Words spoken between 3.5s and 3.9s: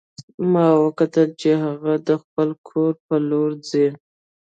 ځي